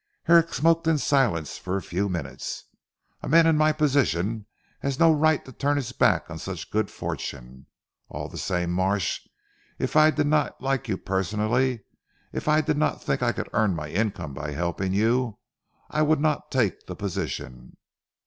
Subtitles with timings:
[0.23, 2.63] Herrick smoked in silence for a few minutes.
[3.21, 4.47] "A man in my position
[4.79, 7.67] has no right to turn his back on such good fortune.
[8.09, 9.19] All the same Marsh,
[9.77, 11.83] if I did not like you personally;
[12.33, 15.37] if I did not think I could earn my income by helping you,
[15.91, 17.77] I would not take the position."